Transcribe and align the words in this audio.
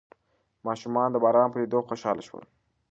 ماشومان 0.65 1.09
د 1.11 1.15
باران 1.23 1.49
په 1.51 1.57
لیدو 1.61 1.79
خوشحال 1.87 2.17
شول. 2.27 2.43